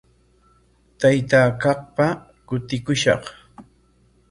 [0.99, 2.05] Taytaa kaqpa
[2.47, 3.23] kutikushaq.